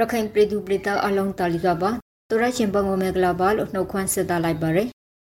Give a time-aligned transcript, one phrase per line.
[0.00, 1.90] ရခိုင်ပြည်သူပြည်သားအလုံးတာလီကပါ
[2.30, 4.88] တော်ရရှင်ဘုံမေကလာပါလို့နှုတ်ခွန်းဆက်တာလိုက်ပါရယ်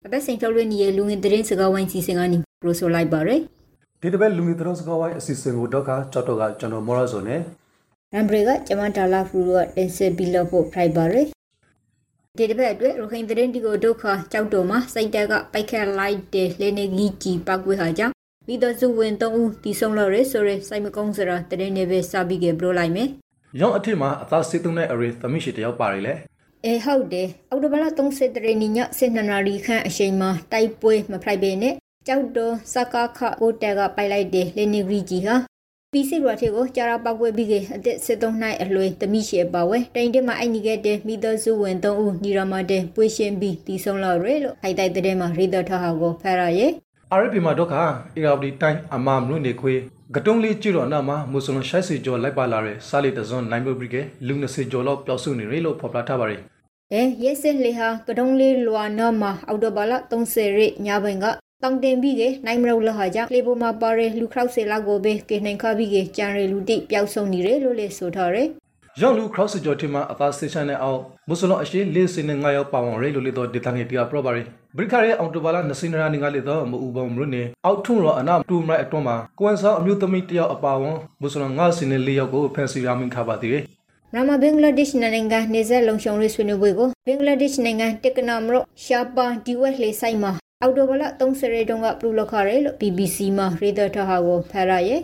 [0.04, 3.40] အသက်စိန်ထုတ်လွှင့်နေလူငယ်သတင်းစကားဝိုင်းစီစဉ်ကနေပရိုဆိုလိုက်ပါရယ်
[4.00, 7.40] ဒီတစ်ပတ်လူငယ်သတင်းစကားဝိုင်းအစီအစဉ်ကိုတော့ကကြောက်တော့ကကျွန်တော်မော်ရဆိုနဲ့
[8.14, 11.26] ရမ်ဘရီကကျမတာလာဖူရောတင်ဆက်ပြီးလို့ဖို့ဖိုက်ပါရယ်
[12.38, 18.14] ဒီတစ်ပတ်အတွက်ရခိုင်သတင်းဒီကိုဒုက္ခကြောက်တော်မှာစိတ်တက်ကပိုက်ခက်လိုက်တဲ့လေနေကြီးကြီးပောက်ကွေးဟာကြောင့်
[18.48, 23.08] မိသားစုဝင်၃ဦးတီဆုံးလို့ရယ်ဆိုရယ်စိုက်မကုန်းစရာတရင်နေပဲစပြီးကြပြလို့လိုက်မယ်
[23.60, 26.14] ရောင်းအထစ်မှာအသားစစ်သွင်းတဲ့အရေသမီးရှိတယောက်ပါရလေ
[26.64, 31.74] အဲဟုတ်တယ်အော်တိုဘလာ30တရနီညစစ်နနာရီခန့်အချိန်မှာတိုက်ပွဲမဖိုက်ပေနဲ့
[32.06, 35.34] ကြောက်တော်စကားခကိုတက်ကပိုက်လိုက်တယ်လေနီဂရီဂျီဟာ
[35.92, 46.68] ပီစီရထေကိုကြာရာပောက်ပွဲပြီးကအသက်73နှစ်အလွယ်သမီးရှေပါဝဲတိုင်တက်မှာအိုက်နီခဲ့တဲ့မိသားစုဝင်3ဦးညီရမတဲ့ပွေရှင်ပြီးတီဆုံးလာရဲလို့အိုက်တိုက်တဲ့မှာရေတော်ထဟာကိုဖရရဲ
[47.14, 47.82] အာရပီမှာတော့ခါ
[48.16, 49.74] အီရာဘဒီတိုင်းအမမနုနေခွေ
[50.14, 53.96] ကတုံးလေးကျွတော့နာမှာမွတ်စလင်ရှိုက်စီကျော်လိုက်ပါလာတဲ့စာလီတဇွန်နိုင်ဘဘရီက
[54.26, 56.40] လူ20ကျော်လောက်ပျောက်ဆုနေရလို့ဖော်ပြထားပါတယ်။
[56.92, 61.26] အဲရဲစစ်လေဟာကတုံးလေးလွာနာမှာအော်တိုဘာလ30ရက်ညပိုင်းက
[61.62, 68.48] တောင်တင်ပြီးကနိုင်မလို့လဟာကြောင့်လေပေါ်မှာပါရလူခေါက်စေလောက်ကိုပဲကေနိုင်ခပြီးကကြံရလူတိပျောက်ဆုံးနေတယ်လို့လေဆိုထားတယ်။
[69.00, 74.42] ရောင်လူခေါက်စကျော်ထင်မှာအသာစတေရှင်နဲ့အောင်မွတ်စလင်အရှိလေးစင်းနဲ့ငါရောက်ပါဝင်ရလို့လေတော့ဒေသငယ်ပြပရပါရီ
[74.76, 83.62] ဘရိခရဲအောင်တိုဘာလာနစင်ရာနေငါလေတော့မအူပုံမရုနေအောက်ထုံရောအနာတူမရအတွန်းမှာကွမ်ဆောအမျိုးသမီးတယောက်အပါဝန်မွတ်စလင်ငါစင်းနဲ့လေးယောက်ကိုဖန်စီရမင်ခပါသေးတယ်
[84.14, 90.32] ရမဘင်္ဂလားဒေ့ရှ်နိုင်ငံနေဆက်လုံခြုံရေးဆွေးနွေးပွဲကိုဘင်္ဂလားဒေ့ရှ်နိုင်ငံတက္ကနာမရောရှာပါဒီဝက်လေဆိုင်မှာ
[90.62, 95.00] အော်တိုဘလ30ရေတုံးကပြုလုပ်ခရဲလို့ BBC မှာရေဒတာဟာကိုဖရရဲ့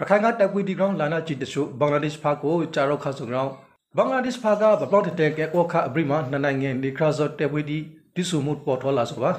[0.00, 3.50] ရခိုင်ကတပ်ပွေဒီကောင်လာနာချီတချို့ဘင်္ဂလားဒေ့ရှ်ဖာကိုကြာရောခါဆုံကောင်
[3.96, 7.78] ဘင်္ဂလားဒေ့ရှ်ဖာကဘပလောက်တဲ့ကဲကောခအဘရိမာနှစ်နိုင်ငံနေခါဇော့တပ်ပွေဒီ
[8.14, 9.30] ဒီဆူမှုပေါ်ထွားလာဆိုပါ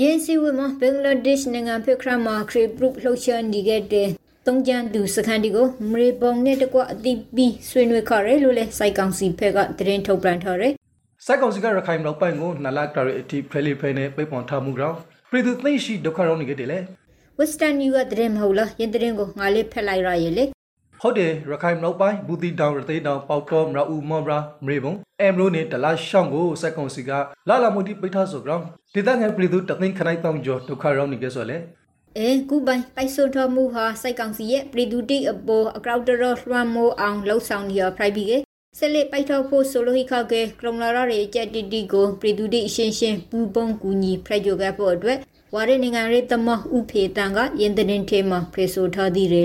[0.00, 4.08] ယင်းစီဝမဘင်္ဂလားဒေ့ရှ်နိုင်ငံဖိခရမာခရီပရုလှုပ်ရှားနေခဲ့တဲ့
[4.46, 10.72] တုံးကြန်သူစခန်းဒီကိုမရေပုံနဲ့တကွအတိပီဆွေးနွေးခရဲလို့လဲစိုက်ကောင်စီဖက်ကတရင်ထုတ်ပြန်ထားတယ်
[11.26, 14.96] စိုက်ကောင်စီကရခိုင်မြောက်ပိုင်းကိုနလာကရအတိဖဲလီဖဲနဲ့ပိတ်ပွန်ထားမှုကြောင့်
[15.30, 16.78] ပြည်သူသိရှိဒုက္ခရောက်နေကြတယ်လေ
[17.40, 20.44] Western New ကတရင်မဟုတ်လားယင်းတရင်ကိုငါလေးဖက်လိုက်ရရဲ့လေ
[21.00, 27.10] ဟုတ်တယ်ရခိုင်မြောက်ပိုင်းဘူတီတောင်ရသိတောင်ပေါတော့မရဦးမောဘရာမရေဘုံအမ်ရိုနဲ့ဒလာရှောင်းကိုစက်ကွန်စီက
[27.48, 28.64] လာလာမှုတိပိထားဆိုကြောင်း
[28.94, 31.56] ဒေသငယ်ပြည်သူတသိန်းခနိုင်တောင်ကျော်ဒုက္ခရောက်နေကြဆိုလေ
[32.18, 38.32] အဲကူပိုင်ပိုက်ဆိုတော်မူဟာစိုက်ကောင်စီရဲ့ပြည်သူတိအပေါ်အကောက်တရလွှမ်းမိုးအောင်လှုပ်ဆောင်နေရဖရိုက်ပြီးက
[38.78, 45.18] ဆက်လက်ပိုက်ထောက်ဖို့ဆိုလိုဟိခကဲကရုံလာရရဲ့ကြက်တီတီကိုပြည်သူတိအရှင်းရှင်းပူပုံကူညီဖရိုက်ကြခဲ့ဖို့အတွက်
[45.54, 49.42] ဝါရနိုင်ငံရေးတမဥဖေတန်ကယင်တဲ့ထဲမှာဖေဆိုထားသည်လေ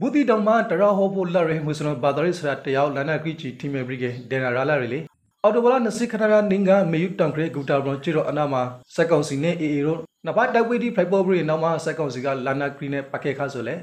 [0.00, 5.00] ဘူတီတောင်မှာတရဟောဖို့လက်ရမွ슬ဘာသာရေးစရာတယောက်လန်နာကီချီတီမေဘရီကေဒေနာရာလာရီလေ
[5.42, 8.62] အော်တိုဘလာနစစ်ခထရာနင်းကမေယူတန်ခရေဂူတာဘရွန်ချီရောအနာမှာ
[8.94, 13.74] စက်ကောင်စီနဲ့အေအေရောနဘာတက်ဝီဒီဖရိုက်ပေါ်ဘရီနောက်မှာစက်ကောင်စီကလာနာကရီနဲ့ပကေခါဆိုလေ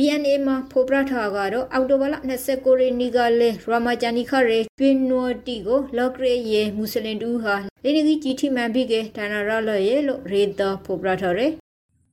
[0.00, 2.14] BNA မှာဖိုပရထားကတော့အောက်တိုဘာလ
[2.48, 7.54] 29ရက်နေ့ကလည်းရာမာဂျာနီခရဲတွင်နိုတီကိုလော့ကရေယေမွတ်စလင်တူဟာ
[7.84, 11.46] လေနဂီဂျီတီမန်ပြီးကဒါနာရလရဲ့လို့ရေတာဖိုပရထားရဲ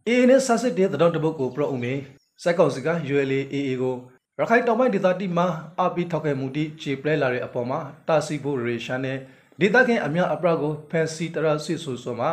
[0.07, 1.93] အေနဲ့ဆာစစ်တဲ့တောင်တပုတ်ကိုပရော့ဦးမေ
[2.43, 3.95] စက်ကောင်စီက ULA AA ကို
[4.39, 5.47] ရခိုင်တောင်ပိုင်းဒေသတိမှာ
[5.81, 9.17] အပီထောက်ခဲ့မှုတိခြေပလဲလာတဲ့အပေါ်မှာတာစီဖို့ရေရှမ်းနဲ့
[9.59, 12.31] ဒေသခင်အများအပရကိုဖန်စီတရဆွေဆိုဆိုမှာ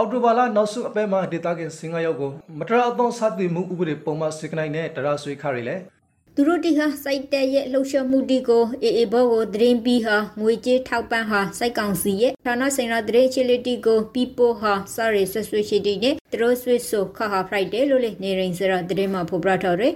[0.00, 5.76] အော်တိုဘာလာနောက်ဆုံးအပဲမှာဒေသခင်စင်ကာရောက်ကိုမတရအသောစသည်မှုဥပဒေပုံမှန်စစ်ကနိုင်နဲ့တရဆွေခရီလေ
[6.34, 19.94] သူတို့တီဟာစိုက်တဲ့ရဲ့လှုပ်ရှားမှုတီကိုအေအေဘောကိုဒရင်ပြီးဟာငွေကြေးထောက်ပံ့ဟာစိုက်ကောင်စီရဲ့ဌာနဆိုင်ရာဒရင်ချီလီတီကိုပီပိုဟာစရီဆွဆွရှိတီနဲ့တရိုဆွဆိုခါဟာဖရိုက်တယ်လို့လေနေရင်စရာဒရင်မှာဖော်ပြထားတယ်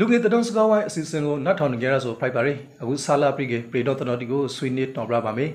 [0.00, 2.52] လူငယ်တတော်စကားဝိုင်းအစီအစဉ်ကိုနတ်ထောင်နေကြရဆိုဖိုက်ပါရီ
[2.82, 5.50] အခုဆာလာပရိကေပရီတော်တတော်တီကိုဆွေးနွေးတော်ပြပါမယ်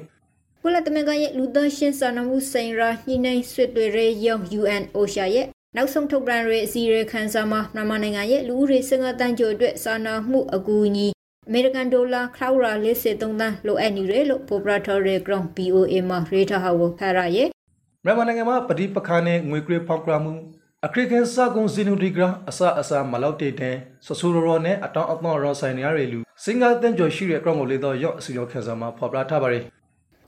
[0.61, 11.07] ကုလသမဂ္ဂရဲ့လူသားရှင်စာနာမှုဆိုင်ရာညှိနှိုင်းဆွေးနွေးရေးရုံး UN OSHA ရဲ့နောက်ဆုံးထုတ်ပြန်ရေးအစည်းအဝေးခန်းစာမှာမြန်မာနိုင်ငံရဲ့လူဦးရေစင်ကတန်းကျော်အတွက်စာနာမှုအကူအညီ
[11.47, 17.47] အမေရိကန်ဒေါ်လာခရောက်ရာ53သန်းလိုအပ်နေတယ်လို့ပိုပရာထော်ရီဂရောင်း BOA မှာရေးထားဟောဖရရဲ့
[18.05, 20.33] မြန်မာနိုင်ငံမှာပဋိပက္ခနဲ့ငွေကြေးဖောက်ပြမှု
[20.87, 23.75] အခရိကန်စကုံဇီနူဒီဂရာအစအစမလောက်တဲ့တဲ့
[24.05, 29.63] ဆဆူရောရောနဲ့အတောင်အပေါင်းရောဆိုင်နေရတဲ့လူစင်ကာတန်ကျော်ရှိတဲ့ ground ကိုလေတော့ရော့အစီရောခန်းစာမှာဖော်ပြထားပါတယ်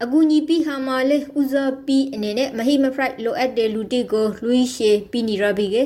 [0.03, 1.55] အကူညီပြီးဟာမာလေဦးဇ
[1.85, 5.77] ပီအနေနဲ့မဟိမဖရိုက်လိုအပ်တဲ့လူတီကိုလူရှေပြီးနေရပြီက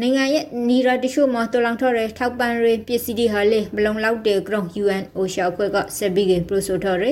[0.00, 7.04] နိုင်ငံရဲ့နီရာတချို့မှာတော်လောင်ထော်တဲ့ထောက်ပံ့ရေးပစ္စည်းတွေဟာလေမလုံလောက်တဲ့ ground UN OSHA အဖွဲ့ကဆက်ပြီးကပရိုဆိုထော်ရ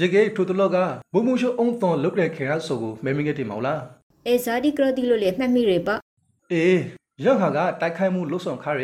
[0.00, 0.76] ရေကေထိုတလောက
[1.14, 3.80] ဘုံမှုရှုံအုံသွန်လုတ်တဲ့ခေရဆိုကိုမဲမင်းကတိမောင်လား
[4.26, 5.96] အဲဇာဒီကရတီလို့လေမှတ်မိရပါ
[6.52, 6.80] အေး
[7.24, 8.82] ရောက်ဟာကတိုက်ခိုက်မှုလှုပ်ဆောင်ခါရ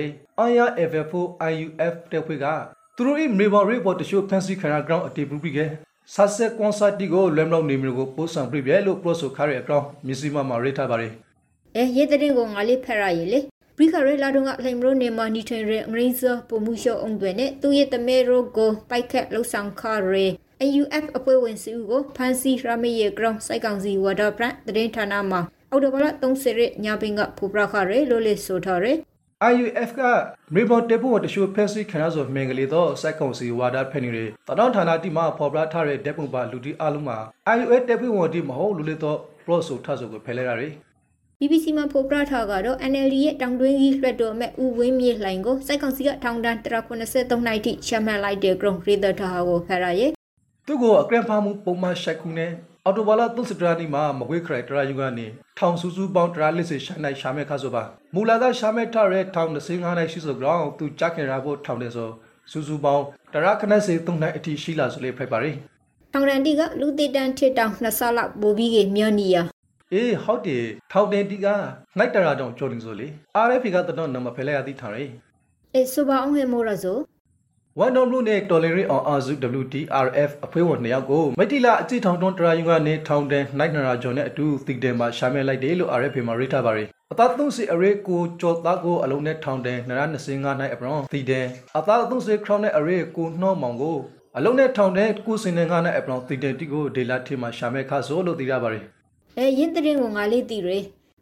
[0.49, 1.15] IRF4
[1.53, 2.47] IUF တဲ့ဖွဲ့က
[2.97, 5.59] သူတို့၏မေဘော်ရီပေါ်တရှို့ဖန်စီခရာ ground အတေပူပြီးက
[6.15, 11.13] ဆာဆက်ကွန်ဆာတီကိုလွမ်လောက်နေမျိုးကိုပို့ဆောင်ပြပြလို့ပရိုဆိုခါရအကောင်မြစီမမှာရေးထားပါတယ်
[11.77, 13.41] အအဲရဲတဲ့ကိုငါလေးဖက်ရရလေ
[13.77, 20.27] ဘရိခရဲလာတော့ကလှိမ်ရိုနေမာနီထွင်ရဲအငရိဇပုံမှုရှော့အောင်တွေနဲ့သူရဲ့တမဲရိုကိုပိုက်ခက်လှုပ်ဆောင်ခရဲ
[20.63, 25.41] AUF အဖွဲ့ဝင်စုကိုဖန်စီရမေရဲ့ ground စိုက်ကောင်စီဝါဒပရန်တရင်ဌာနမှာ
[25.77, 28.93] အော်တိုဘလာ30ရက်ညပင်ကဖူပရခရဲလို့လေဆိုထားရဲ
[29.53, 30.01] IUF က
[30.55, 37.19] မေဘော်တေပိုတရှိုဖက်စီခနာဆိုမင်္ဂလီတော့စိုက်ကောင်စီဝါဒဖက်နေတယ်တနောင်းဌာနတိမှာဖော်ပြထားတဲ့ဓာတ်ပုံပါလူတီအလုံးမှာ
[37.57, 40.73] IUF တေပိုဝန်တီမဟုတ်လူလေတော့ pro ဆိုထဆိုကိုဖယ်လိုက်ရတယ်
[41.41, 46.99] BBC မှာဖော်ပြထားကတော့ NLD ရဲ့တောင်တွင်းကြီးလွှတ်တော်မဲ့ဦးဝင်းမြေလှိုင်ကိုစိုက်ကောင်စီကထောင်ဒဏ်183
[47.47, 50.16] နှစ်ထိချမှတ်လိုက်တဲ့ ground ရေဒတာကိုဖရရဲ
[50.69, 52.51] သူ့ကိုအကရန်ဖာမှုပုံမှန်ရှိုက်ခုနဲ့
[52.85, 55.27] အော်တိုဘာလာသုစတရာနီမှာမကွေးခရိုက်တရာယူကနေ
[55.59, 57.83] ထောင်စုစုပေါင်းတရာလစ်စီရှိုင်းနိုင်ရှာမဲ့ခါဆိုပါ
[58.15, 62.11] မူလာကရှာမဲ့ထရဲထောင်25နိုင်ရှိဆိုကြောင်းသူကြခင်ရာဖို့ထောင်တယ်ဆို
[62.51, 65.53] စုစုပေါင်းတရာခနက်စီ3နိုင်အထိရှိလာဆိုလေဖိုက်ပါရီ
[66.13, 69.43] ထောင်ဒဏ်တီကလူတေတန်ထစ်တောင်2ဆလောက်ပိုပြီးကမျောနီယာ
[69.93, 71.47] အေးဟုတ်တယ်ထောက်တယ်ဒီက
[71.99, 73.07] နိုင်တရာတောင်ကြော်နေဆိုလေ
[73.47, 75.11] RFP ကတော့နံပါတ်ဖဲလိုက်ရသည်ထားရယ်
[75.75, 76.99] အေဆိုပါအောင်ဟေမိုရဆို
[77.81, 91.47] ဝန်တော်လူနဲ့တော်လရီအောင်အာဇု WTRF အဖွဲ့ဝင်နှစ်ယောက်ကိုမိတီလာအကြည့်ထောင်တွန်းတရာယူကနေထောင်တန်းနိုင်နရာဂျွန်နဲ့အတူသီတယ်မှာရှာမဲလိုက်တယ်လို့ RFP မှာရေးထားပါရယ်အသားသုံးစီအရေးကိုကြော်သားကိုအလုံးနဲ့ထောင်တန်း925နိုင်အပရောသီတယ်
[91.79, 93.97] အသားသုံးစီခရောင်းနဲ့အရေးကိုနှောမောင်ကို
[94.37, 98.85] အလုံးနဲ့ထောင်တန်းကိုစင်နေငါနဲ့အပရောသီတယ်တီကိုဒေလာထေမှာရှာမဲခါဆိုလို့သိရပါရယ်
[99.39, 100.79] အဲရင်တရင်ကိုငါလေးတီရဲ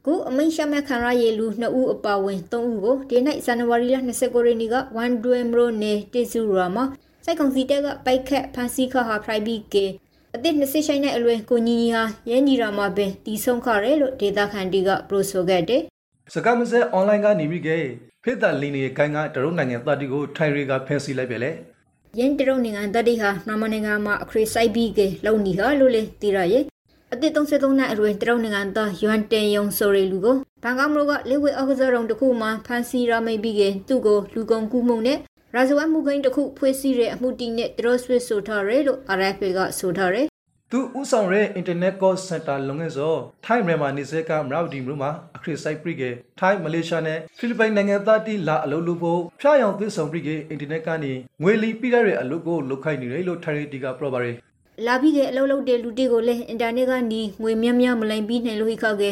[0.07, 6.85] ခုအမိန်ရှာမဲ့ခံရရေလူ2ဦးအပါဝင်3ဦးကိုဒီနေ့ဇန်နဝါရီလ29ရက်နေ့ကဝန်ဒွေမရိုနေတေဆူရာမှာ
[7.25, 9.87] စိုက်ကောင်စီတက်ကပိုက်ခက်ဖန်စီခဟာဖရိုက်ဘီကေ
[10.35, 15.83] အသစ်20ရှိုင်းနဲ့အလွယ်ကိုညီညီဟာရဲညီရာမှာပဲတီဆုံးခရဲလို့ဒေတာခန်တီကပရိုဆိုခဲ့တယ်
[16.35, 17.69] စကားမစဲအွန်လိုင်းကနေပြီးက
[18.25, 21.51] ဖိတ်တာလင်းနေကိုင်းကတရုတ်နိုင်ငံသားတီကိုထိုင်ရီကဖန်စီလိုက်ပြလေ
[22.19, 26.65] ရင်းတရုတ်နိုင်ငံတတိဟာနမနိုင်ငံမှာအခရီးဆိုင်ဘီကေလုံနီဟာလို့လေတီရရဲ့
[27.15, 35.19] အသစ်33နှစ်အရွယ်တရုတ်နိုင်ငံသားယွမ်တင်ယုံဆိုရီလူကိုဘန်ကောက်မြို့ကလေဝေအောက်ကစားရုံတစ်ခုမှာဖန်စီရမိတ်ပြီးကသူ့ကိုလူကုန်ကူးမှုနဲ့
[35.55, 40.23] ရာဇဝတ်မှုကိန်းတစ်ခုဖွေးစည်းတဲ့အမှုတီနဲ့တရော့ဆွစ်ဆိုထားရဲလို့ RFA ကဆိုထားရဲ
[40.73, 43.15] သူဥဆောင်တဲ့ Internet Call Center လုံငယ်စော
[43.45, 51.13] ထိုင်းမြန်မာနေစကမရဝတီမြို့မှာအခရစ်ဆိုင်ပရိကေထိုင်းမလေးရှားနဲ့ဖိလစ်ပိုင်နိုင်ငံသားတီလာအလုပ်လုပ်ဖို့ဖျားယောင်သစ်ဆောင်ပရိကေအင်တာနက်ကနေ
[51.43, 54.37] ငွေလီပြရတဲ့အလုပ်ကိုလုပ်ခိုင်းနေတယ်လို့ထိုင်းရီတီကပြောပါရယ်
[54.87, 59.11] လာပြီးတဲ့အလုပ်လုပ်တဲ့လူတီကိုလည်းအင်တာနက်ကနေငွေများများမလိမ်ပြီးနိုင်လို့ဟိခောက်ကေ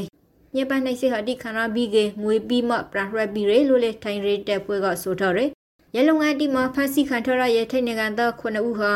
[0.55, 5.45] ညပန်းနိုင်စေဟာတိခန္ဓာပြီးကငွေပြီးမှပရရက်ပြီးရဲလို့လေထိုင်ရဲတက်ပွဲကဆိုထားရဲ
[5.95, 8.93] ရဲလုံငန်းတီမှာဖန်စီခံထရရဲ့ထိုင်နိုင်ငံသား9ဦးဟာ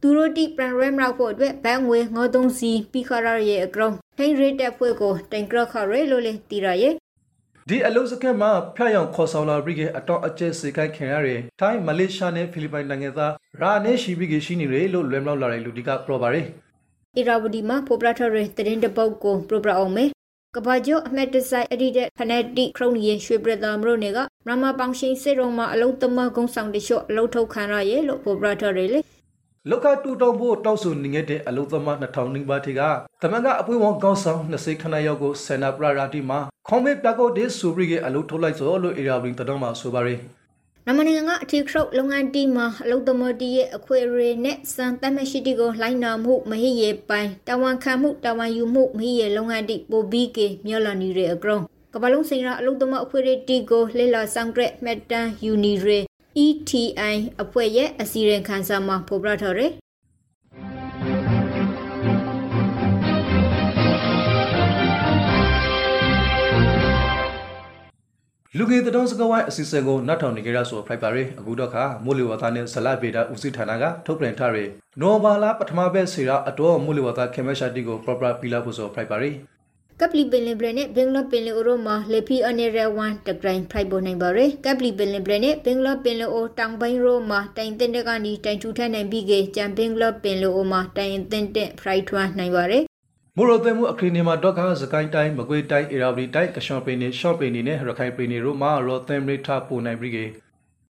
[0.00, 6.94] သူတို့တိပရရက်မရောက်ဖို့အတွက်ဘန်ငွေ93စီပြီးခရရဲ့အကောင်ထိုင်ရဲတက်ပွဲကိုတိုင်ကရခရဲလို့လေတီရရဲ့
[7.72, 16.46] ဒီအလုပ်စခန်းမှာဖျားယောင်ခေါ်ဆောင်လာပရိကေအတော့အကျဲစေခိုင်းခင်ရတဲ့ထိုင်းမလေးရှားနဲ့ဖိလစ်ပိုင်နိုင်ငံသားရာနဲ့ရှိပရိကေရှိနေတယ်လို့လွယ်မလောက်လာတဲ့လူတီကပြောပါရယ်
[17.16, 20.04] အီရာဝဒီမှာပိုပရာထရဲတရင်တပုတ်ကိုပရိုပရာအောင်မေ
[20.56, 29.00] ကဘာဂျိုအမက်တဆိုင်အဒီဒက်ဖနက်တိခရုံရီရွှေပရတာမရိုနေကမမပေါင်ရှင်စေရုံမှာအလုံးသမကုန်းဆောင်တချို့အလုံးထုတ်ခံရရဲ့လို့ပိုပရာထရဲလေ
[29.68, 32.80] လောက်ခတူတောင်ဖို့တောက်ဆူနေခဲ့တဲ့အလုသမား2000နီးပါးထေက
[33.22, 40.20] တမန်ကအပွင့်ဝန်ကောင်းဆောင်20ခဏရောက်ကိုဆန္ဒပရရာတီမှာခေါမေပြကောဒေဆူပရိကအလုထုတ်လိုက်ဆိုလို့အေရာဘရင်တတော်မှာဆိုပါရယ်
[40.86, 51.58] နမနိုင်ငံကအထီခရုတ်လုပ်ငန်းတီမှာအလုပ်သမတီရဲ့အခွေရေနဲ့စံတတ်မရှိတီကိုလိုင်းနာမှုမဟိရေပိုင်တဝန်ခံမှုတဝန်ယူမှုမဟိရေလုပ်ငန်းတီပိုဘီကေမြော်လနီရေအကရုံ
[51.94, 59.72] ကပလုံးစိန်ရအလုပ်သမအခွေရေတီကိုလေလာဆောင်ကရက်မက်တန်ယူနီရေ ETI အဖွဲ့ရဲ့အစီရင်ခံစာမှာဖော်ပြထားတယ်
[68.56, 74.70] လူငယ်တတော်စကဝိုင်းအစီအစဉ်ကိုနောက်ထောင်နေကြရဆိုဖိုက်ပါရယ်အခုတော့ခါမိုးလေဝသနဲ့ဇလဗေဒဦးစီးဌာနကထုတ်ပြန်ထားရယ်
[75.00, 79.34] နိုဘာလာပထမဘက်စီရာအတော်မိုးလေဝသခေမရှာတီကို proper ပီလာဖို့ဆိုဖိုက်ပါရယ်
[80.00, 92.84] ကပလီပင်လင်ဘရနဲ့ဘင်္ဂလားပင်လယ်အိုရိုမှာလေဖီအနေရဝန်တဂရိုင်းဖိုက်ပေါ်နိုင်ပါရယ်ကပလီပင်လင်ဘရနဲ့ဘင်္ဂလားပင်လယ်အိုတောင်ပိုင်းရိုမှာတိုင်တင်တဲ့ကနေတိုင်ထူထမ်းနိုင်ပြီးကကြံဘင်္ဂလားပင်လယ်အိုမှာတိုင်တင်တဲ့ဖရိုက်ထွန်းနိုင်ပါရယ်
[93.36, 100.24] မိုရိုသိမှုအခရီးနေမှာတော့ခါစကိုင်းတိုင်းမကွေးတိုင်းအေရာဝတီတိုင်းကရှော့ပင်နေရှော့ပင်နေနဲ့ရခိုင်ပင်နေတို့မှာရောသမ်ရိထပိုနိုင်ပြီကေ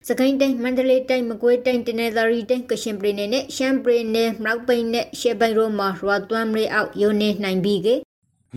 [0.08, 7.90] စကိုင်းတိုင်းမန္တလေးတိုင်းမကွေးတိုင်းတနင်္သာရီတိုင်းကရှင်ပြည်နယ်နဲ့ရှမ်းပြည်နယ်မြောက်ပိုင်းနဲ့ရှေ့ပိုင်းရိုမှာရွာသွမ်းရေအောက်ယုံနေနိုင်ပြီးက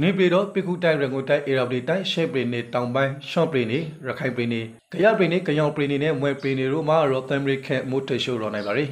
[0.02, 4.60] နေပြည်တော်ပိကုတိုင်းရန်ကုန်တိုင်းအေရာဝတီတိုင်းရှေ့ပင်နေတောင်ပိုင်းရှော့ပင်နေရခိုင်ပင်နေ
[4.92, 8.90] ကြရပင်နေကြယောင်ပင်နေနဲ့မွဲပင်နေတို့မှာရောသမ်ရိခဲမိုတရှိုးရောနိုင်ပါရယ်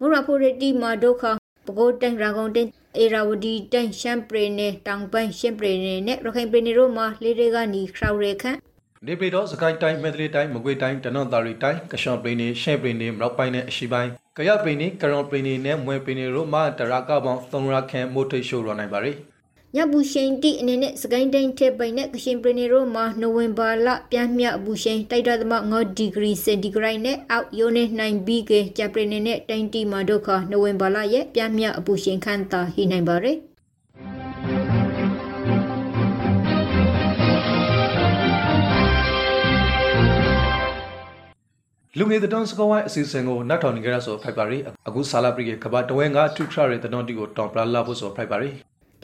[0.00, 1.22] မူရာဖိုရတီမာဒုခ
[1.66, 8.58] ပကိုးတိုင်းရာဂုံတိုင်းအေရာဝတီတိုင်းရှမ်းပြည်နယ်တောင်ပိုင်းရှမ်းပြည်နယ်နဲ့ရခိုင်ပြည်နယ်တို့မှာလေးတွေကနီခရောက်ရခန့်
[9.06, 19.18] နေပြည်တော်စကိုင်းတိုင်းမန္တလေးတိုင်းမကွေးတိုင်းတနင်္သာရီတိုင်းကရှော့ပင်နေရှေ့ပင်နေမြောက်ပိုင်းနဲ့အရှိပိုင်းကြရပင်နေကရောင်ပင်နေနဲ့မွဲပင်နေတို့မှာတရာကပေါင်း3ရာခဲမိုတရှိုးရောနိုင်ပါရယ်တ
[19.76, 33.38] ညဘူးရှိန်တိအနေနဲ့စကိုင်းတိုင်းထဲပိုင်နဲ့ကရှင်ပရီနေရိုမှာနိုဝင်ဘာလပြန်မြဘူးရှိန်တိုက်တာသမ9ဒီဂရီစင်တီဂရိတ်နဲ့အောက်ယိုနေနိုင်ဘီကေဂျပရီနေနဲ့တိုင်းတီမှာဒုက္ခနိုဝင်ဘာလရဲ့ပြန်မြအပူရှင်ခန့်တာဟိနိုင်ပါရယ်
[41.98, 48.50] လူငယ်တန်းစကောဝိုင်းအစီအစဉ်ကိုနတ်ထောင်နေကြရဆိုဖိုက်ပါရီအခုဆာလာပရီကကဘာတဝဲငါထုထရရဲ့တန်းတီကိုတောင်ပလာလာဖို့ဆိုဖိုက်ပါရီ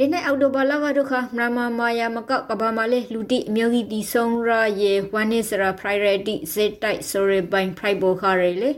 [0.00, 4.50] ဒီနေ့အောက်တိုဘာလကဒုခမရမမာယာမကကဘာမလေးလူတိအမျိုးကြီးတီဆုံးရ
[4.82, 8.70] ရဲ့ဝမ်နစ်စရာ priority ဇက်တိုက်ဆိုရဘိုင် private ဘောခရလေ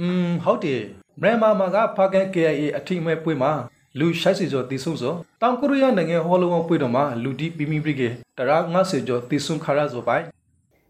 [0.00, 0.82] อืมဟုတ်တယ်
[1.22, 3.52] မရမမာကဖကန် KIA အထိမဲ့ပွေမှာ
[3.98, 10.24] လူရှိုက်စီကျော်တီဆုံဆိုတောင်ကိုရီးယားနိုင်ငံဟော်လိုဝပွေတော့မှာလူတီပီမီပရိကေတရာ90ကျော်တီဆုံခါရဆိုပိုင်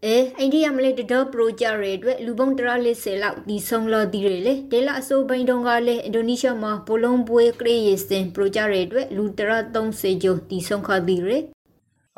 [0.03, 11.37] အဲအိန္ဒိယမလေးတတော်ပရိုဂျက်တွေအတွက်လူပုံတရလေးဆယ်လောက်ဒီဆုံးလော်ဒီတွေလေဒေလာအစိုးဘိန်တုံကလည်းအင်ဒိုနီးရှားမှာဘလုံးပွဲကရေရစင်ပရိုဂျက်တွေအတွက်လူတရ30ကျော်ဒီဆုံးခါဒီတွေ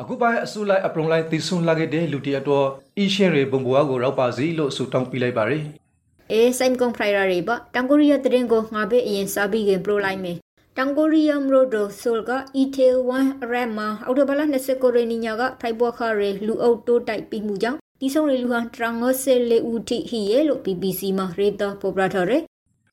[0.02, 2.68] အခုပိုင်းအစုလိုက်အပရုံလိုက်တီဆုံလာခဲ့တဲ့လူတီအတော်
[2.98, 5.64] အီရှင်းတွေဘုံဘွားကိုရောက်ပါစီလို့ဆူတောင်းပြလိုက်ပါရယ်
[6.32, 10.38] အေးဆိုင်ကွန်ဖရိုင်ရာတွေပါတန်ကိုရီးယားတရင်ကိုငါဘေးအရင်စားပြီးခင်ပရိုလိုက်မယ်
[10.80, 22.38] တန်ကိုရီးယားမရိုဒိုဆိုလ်ကအီတေဝမ်ရက်မှာအော်တိုဘလာ29ရက်နေ့ညကဖိုက်ဘောခရဲလူအုပ်တိုးတိုက်ပြီးမှုကြောင့်တီဆုံရီလူဟာတရငောဆဲလေဦးထိဟီရဲလို့ BBC မှာရေတာပေါ်ပရာထော်ရဲ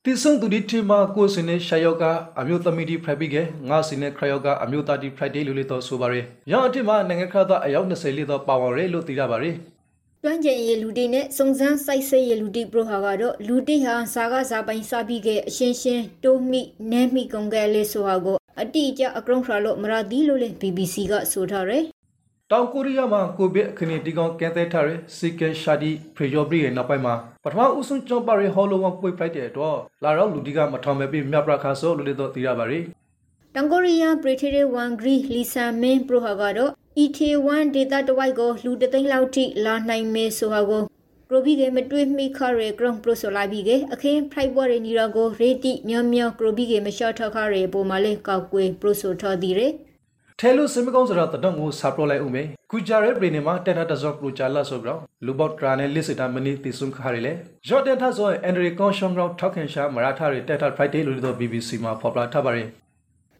[0.05, 2.03] တီဆုံသူဒီတီမာကိုစနေရှာယောက
[2.39, 3.37] အမျိုးသမီးဒီဖရိုက်ပြီးက
[3.69, 9.55] ငါစနေခရယောကအမျိုးသားဒီဖရိုက်ဒေးလို့လေတော့ဆိုပါရယ်ရန်အတိမှာနိုင်ငံခရသားအယောက်20လေးတော့ပါဝင်ရဲလို့သိရပါရယ်
[10.27, 21.83] တွန်းကျင်ရလူတီနဲ့စုံစမ်းစိုက်စိတ်ရလူတီပရိုဟာကတော့လူတီဟာဇာကဇာပိုင်စပြီးကအရှင်းရှင်းတိုးမိနဲမိကုန်ကလေးဆိုဟာကိုအတိအကျအကရုံခရလို့မရသည်လို့လေ BBC ကဆိုထားတယ်
[22.51, 32.79] တောင်ကိုရီးယားမှာကိုဗစ်အခင်းတီကောင်ကဲတဲ့ထားတဲ့စီကရှာဒီဖရီယိုဘရီရဲ့နောက်ပိုင်းမှာပထမဦးဆုံးကျောင်းပါရီဟော်လိုဝပွေပလိုက်တဲ့တော့လာတော့လူဒီကမထောင်မဲ့ပြီးမြပရခါဆိုလို့လေတော့သိရပါရီ
[33.57, 36.71] တောင်ကိုရီးယားပရီထေဝမ်ဂရီလီဆာမင်းပရိုဟာကတော့
[37.03, 40.83] ET1 ဒေတာတဝိုက်ကိုလူတသိန်းလောက်ထိလာနိုင်မယ်ဆိုဟာကို
[41.29, 49.67] ပရိုဘီကမတွေးမိခရဲဂရုံပရိုဆိုလိုက်ပြီးကအခင်းဖိုက်ဘော်ရနီရာကိုရေတီမြောင်မြောင်ပရိုဘီကမရှော့ထခရဲပုံမလေးကောက်ကွေပရိုဆိုထော်ဒီရဲ
[50.39, 57.33] ထဲလူစမကောင်းစရာတတော့ကိုစာပရိုလိုက်ဦးမယ်ကူဂျာရဲပရီနေမှာတက်တာတဇော့ပရိုချာလာဆိုကြောလူဘော့ထရာနဲ့လစ်စတာမနီတီဆုံခါရလေ
[57.67, 62.69] ဂျော့ဒန်ထဇော့အန်ဒရီကွန်ရှွန်ဂရောထောက်ခင်ရှာမရာထာရဲတက်တာဖရိုက်ဒေးလို့တော့ BBC မှာဖော်ပြထားပါရယ်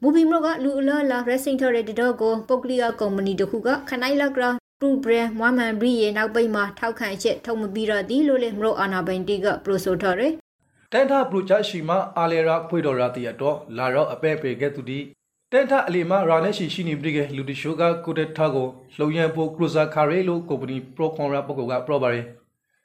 [0.01, 4.49] ဘူဘီမရောကလူအလာလာရက်စင်ထော်တဲ့တော့ကိုပုတ်ကလီယာကုမ္ပဏီတခုကခနိုင်လကရာ
[4.79, 10.33] ပရူဘရန်မွမ်မန်ဘရီရဲ့နောက်ပိတ်မှာထောက်ခံချက်ထုတ်မပြီးတော့ဒီလိုလေမရောအာနာဘိန်တီကပရိုဆိုထော်ရယ်
[10.93, 14.99] တန်တာပရိုဂျက်ရှိမှာအာလေရာဖွေတော်ရာတီရတော့လာတော့အပဲ့ပေကဲသူဒီ
[15.51, 22.25] တန်ထအလီမရာနဲ့ရှိရှိနေပြီကလူတီရှိုးကကိုတက်ထားကိုလှုံရန်ဖို့ကရူဇာခါရဲလို့ကုမ္ပဏီပရိုကွန်ရာပုဂ္ဂိုလ်ကပရောပါရယ်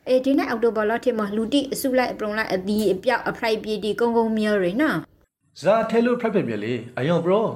[0.08, 4.98] အေဒီနေ့အောက်တိုဘာလထဲမှာလူတီအစုလိုက်အပရုံလိုက်အသီးအပြောက်အဖရိုက်ပြေတီကုန်းကုန်းမြော်ရနော်
[5.62, 7.46] ဇာထဲလို့ဖရိုက်ပြလေအယောင်ပရော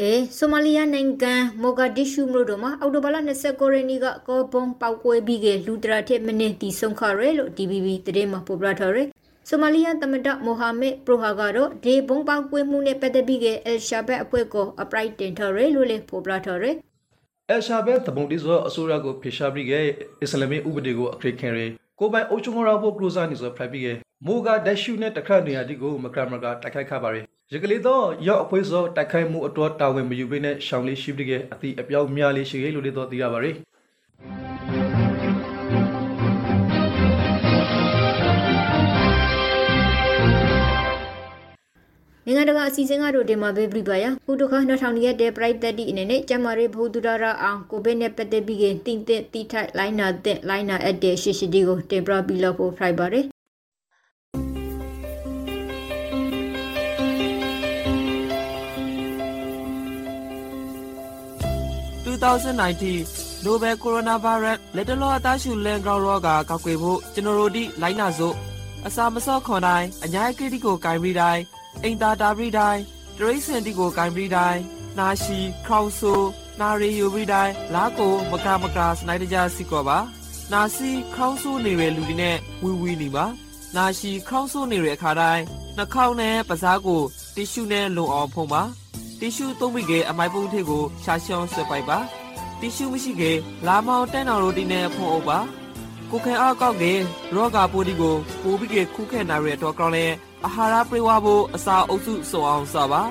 [0.00, 9.08] အေဆိုမာလီယာနိုင်ငံမိုဂါဒစ်ရှူမြို့တော်မှာအော်တိုဘာလ29ရက်နေ့ကကောပုံပောက်ကွဲပြီးကလူတရာထက်မနစ်တီဆုံခရဲလို့ DBB သတင်းမှာပေါ်ပြထားတယ်
[9.48, 16.76] ဆိုမာလီယာသမ္မတမိုဟာမက်ပရိုဟာကတော့ဒေဘုံပောက်ကွဲမှုနဲ့ပတ်သက်ပြီးကအယ်ရှာဘက်အဖွဲ့ကိုအပရိုက်တင်ထားရဲလို့လည်းပေါ်ပြထားတယ်
[17.50, 19.72] အယ်ရှာဘက်တပုံတိဆိုအစိုးရကိုဖေရှာပြီးက
[20.22, 21.66] အစ္စလာမစ်ဥပဒေကိုအခရိခင်ရဲ
[22.02, 23.88] ကိုပိုင်အုပ်ချုပ်မရဖို့ကလိုစာနေဆိုဖရိုက်ပြီးက
[24.26, 27.20] မိုဂါဒက်ရှူနဲ့တခတ်နေရာဒီကိုမကရမကတိုက်ခိုက်ခပါရဲ
[27.52, 33.54] ရကလေးတော့ရောက်အဖွဲစောတိုက်ခိုက်မှုအတော်တာဝန်မယူဘဲနဲ့ရှောင်းလေးရှိပြီးကအတိအပြောက်များလေးရှိရလို့လည်းတော့သိရပါရယ်
[42.26, 53.24] နိုင်ငံတကာအစီအစဉ်ကတော့ဒီမှာပဲပြပါရခုတခါ2000ရက်တဲ့ private တီအနေနဲ့ကျမရေးဘုဒ္ဓရာအောင်ကိုဗစ်နဲ့ပတ်သက်ပြီးကတင်တဲ့တိထိုက်လိုင်းနာတဲ့လိုင်းနာအပ်တဲ့ရှိရှိဒီကိုတင်ပြပြီးလို့ဖိုက်ပါတယ်
[62.04, 68.34] 2019 Novel Coronavirus လက်တလောအသားရှူလန်ကောက်ရောဂါကောက်ွယ်ဖို့ကျွန်တော်တို့ဒီလိုင်းနာစို့
[68.86, 71.42] အစာမစော့ခွန်တိုင်းအညာကိတိကိုဂိုင်ပြီးတိုင်း
[71.82, 72.82] အိမ်သာတာပြီးတိုင်း
[73.18, 74.60] တရိစင်တီကိုဂိုင်ပြီးတိုင်း
[74.98, 76.12] နာရှိခေါင်ဆူ
[76.60, 79.98] နာရီယူပြီးတိုင်းလာကိုမကမကစနိုက်တကြစီကောပါ
[80.52, 83.26] နာစီခေါင်းဆိုးနေတဲ့လူတွေနဲ့ဝီဝီနေပါ
[83.76, 85.44] နာရှိခေါင်းဆိုးနေတဲ့အခါတိုင်း
[85.76, 87.02] နှာခေါင်းနဲ့ပါးစားကို
[87.34, 88.62] တီရှူနဲ့လုံအောင်ဖုံးပါ
[89.20, 91.98] တီရှူသုံးပြီးကအမိုက်ပုံးထည့်ကိုရှာရှောင်းဆွဲပိုက်ပါ
[92.60, 93.22] တီရှူမရှိက
[93.66, 95.38] လာမောင်တန်းတော်ရိုတီနဲ့ဖုံးအုပ်ပါ
[96.10, 96.84] ကိုခဲအားကောက်က
[97.34, 100.06] ရောဂါပိုးဒီကိုပိုးပြီးခုခဲနာရတဲ့တော့ကောင်းလဲ
[100.46, 103.02] အာဟာရပြေဝဖို့အစာအုပ်စုစုံအောင်စပါ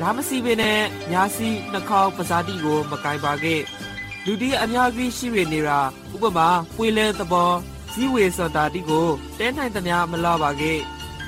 [0.00, 0.80] လာမစီပင်နဲ့
[1.12, 3.60] ညာစီနှာခေါင်းပဇာတိကို မကင်ပါခဲ့
[4.24, 5.80] လူတီအများကြီးရှိရနေတာ
[6.14, 7.50] ဥပမာပွေလဲသဘော
[7.92, 10.78] ဇီဝေစတာတိကိုတဲနိုင်သမျှမလာပါခဲ့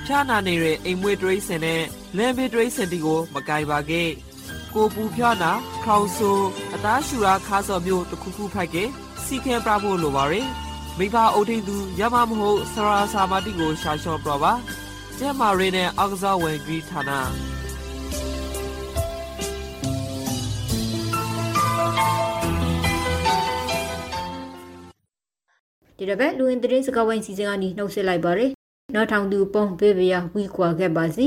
[0.06, 1.82] ဖြာနာနေတဲ့အိမ်မွေးတရိစင်နဲ့
[2.16, 4.08] လမ်းဘေးတရိစင်တီကို မကင်ပါခဲ့
[4.74, 5.52] ကိုပူဖြားနာ
[5.84, 6.30] ခေါင်ဆူ
[6.74, 8.76] အသားရှူရာခါစော်မျိုးတစ်ခုခုဖိုက်က
[9.24, 10.48] စီခဲပြဖို့လိုပါရယ်
[10.98, 14.52] မိဘအုပ်ထိန်သူရမမဟုတ်ဆရာစာမတိကိုရှာလျှော့ပြပါ
[15.20, 17.10] ကျဲမာရီနဲ့အောက်ကစားဝင်ဂရီဌာန
[25.98, 28.50] ဒီတစ်ပတ်လူဝင်သတင်းစကားဝိုင်းစီစဉ်ကနေနှုတ်ဆက်လိုက်ပါရယ်
[28.94, 31.26] နောက်ထောင်သူပုံဘေးဘရဝီကွာခဲ့ပါစီ